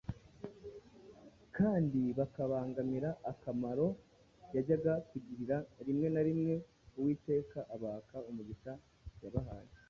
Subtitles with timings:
[1.57, 3.87] kandi bakabangamira akamaro
[4.55, 6.55] yajyaga kugira, rimwe na rimwe
[6.99, 8.71] Uwiteka abaka umugisha
[9.23, 9.71] yabahaye.